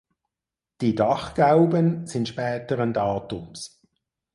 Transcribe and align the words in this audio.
Die 0.81 0.95
Dachgauben 0.95 2.07
sind 2.07 2.27
späteren 2.27 2.91
Datums. 2.91 3.83